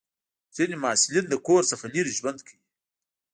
[0.55, 2.61] ځینې محصلین له کور څخه لرې ژوند کوي.